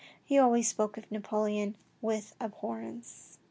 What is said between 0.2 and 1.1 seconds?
He always spoke